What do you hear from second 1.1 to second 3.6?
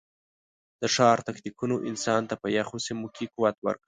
تکتیکونو انسان ته په یخو سیمو کې قوت